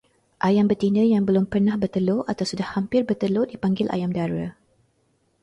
Ayam 0.47 0.65
betina 0.71 1.03
yang 1.13 1.23
belum 1.29 1.45
pernah 1.51 1.75
bertelur 1.81 2.21
atau 2.31 2.41
sudah 2.49 2.67
hampir 2.73 3.01
bertelur 3.09 3.45
dipanggil 3.53 3.85
ayam 3.95 4.09
dara. 4.17 4.47